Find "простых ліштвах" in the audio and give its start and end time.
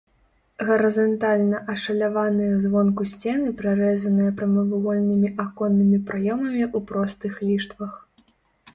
6.93-7.91